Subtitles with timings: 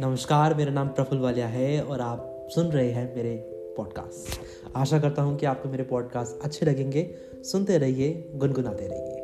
[0.00, 3.36] नमस्कार, मेरा नाम प्रफुल वालिया है और आप सुन रहे हैं मेरे
[3.76, 4.40] पॉडकास्ट
[4.76, 7.10] आशा करता हूँ कि आपको मेरे पॉडकास्ट अच्छे लगेंगे।
[7.42, 9.15] सुनते रहिए, गुनगुनाते रहिए।